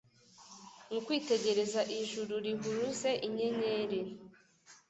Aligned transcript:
Mu 0.91 0.99
kwitegereza 1.05 1.81
ijuru 1.99 2.33
rihuruze 2.45 3.11
inyenyeri 3.27 4.01